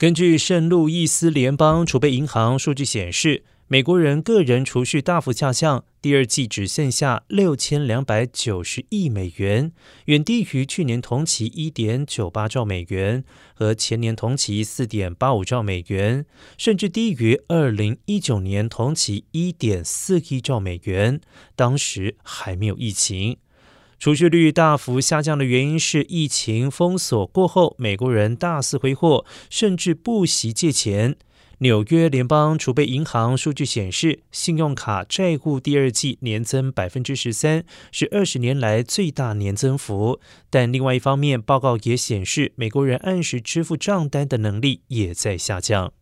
[0.00, 9.72] 根据圣路易斯联邦储备银行数据显示，美国人个人储蓄大幅下降，第二季只剩下六千两百九十亿美元，
[10.06, 16.24] 远低于去年同期一点九八兆美元和前年同期四点八五兆美元，
[16.56, 21.20] 甚至低于二零一九年同期一点四亿兆美元，
[21.54, 23.36] 当时还没有疫情。
[24.00, 31.16] 储蓄率大幅下降的原因是疫情封锁过后，美国人大肆挥霍，甚至不惜借钱。
[31.58, 40.18] 纽约联邦储备银行数据显示，信用卡债务第二季年增百分之十三，是二十年来最大年增幅。
[40.48, 45.92] 但另外一方面，报告也显示，美国人按时支付账单的能力也在下降。